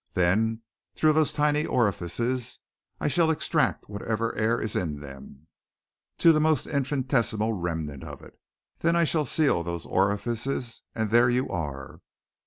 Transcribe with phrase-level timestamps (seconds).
[0.15, 0.63] Then
[0.95, 2.57] through those tiny orifices
[2.99, 5.45] I shall extract whatever air is in them
[6.17, 8.33] to the most infinitesimal remnant of it.
[8.79, 12.01] Then I shall seal those orifices and there you are.